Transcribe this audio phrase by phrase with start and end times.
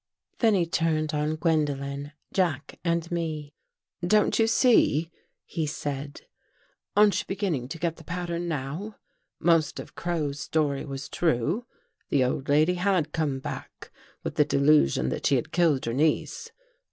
[0.39, 3.53] Then he turned on Gwendolen, Jack and me.
[4.03, 5.11] "Don't you see?"
[5.45, 6.21] he said.
[6.97, 8.97] "Aren't you begin ning to get the pattern now?
[9.37, 11.67] Most of Crow's story was true.
[12.09, 13.91] The old lady had come back
[14.23, 16.49] with the delusion that she had killed her niece.